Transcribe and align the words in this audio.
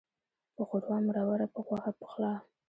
په 0.55 0.61
ښوروا 0.67 0.97
مروره، 1.05 1.47
په 1.53 1.59
غوښه 1.67 1.91
پخلا. 1.99 2.33